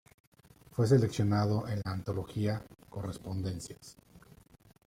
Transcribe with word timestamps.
Fue 0.71 0.87
seleccionado 0.87 1.67
en 1.67 1.79
la 1.85 1.91
antología 1.91 2.65
"Correspondencias. 2.89 3.97